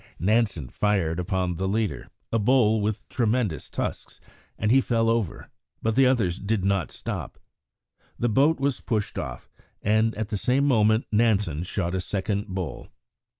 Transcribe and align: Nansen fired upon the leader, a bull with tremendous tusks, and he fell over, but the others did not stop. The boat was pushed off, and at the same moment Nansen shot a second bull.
Nansen 0.17 0.67
fired 0.69 1.19
upon 1.19 1.57
the 1.57 1.67
leader, 1.67 2.09
a 2.31 2.39
bull 2.39 2.81
with 2.81 3.07
tremendous 3.07 3.69
tusks, 3.69 4.19
and 4.57 4.71
he 4.71 4.81
fell 4.81 5.09
over, 5.09 5.51
but 5.79 5.93
the 5.95 6.07
others 6.07 6.39
did 6.39 6.65
not 6.65 6.91
stop. 6.91 7.37
The 8.17 8.27
boat 8.27 8.59
was 8.59 8.81
pushed 8.81 9.19
off, 9.19 9.51
and 9.79 10.15
at 10.15 10.29
the 10.29 10.37
same 10.37 10.65
moment 10.65 11.05
Nansen 11.11 11.61
shot 11.61 11.93
a 11.93 12.01
second 12.01 12.47
bull. 12.47 12.87